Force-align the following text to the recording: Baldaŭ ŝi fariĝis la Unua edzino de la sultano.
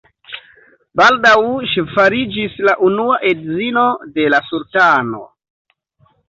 Baldaŭ 1.01 1.41
ŝi 1.73 1.83
fariĝis 1.97 2.55
la 2.69 2.73
Unua 2.87 3.19
edzino 3.33 3.85
de 4.17 4.27
la 4.37 4.41
sultano. 4.49 5.23